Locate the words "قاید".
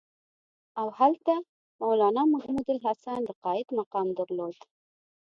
3.43-3.67